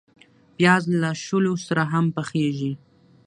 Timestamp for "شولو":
1.25-1.53